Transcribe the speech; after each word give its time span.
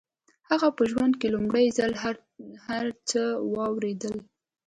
هغه 0.49 0.67
په 0.77 0.83
ژوند 0.91 1.13
کې 1.19 1.27
لومړي 1.35 1.65
ځل 1.77 1.91
هر 2.67 2.87
څه 3.09 3.21
واورېدل. 3.53 4.15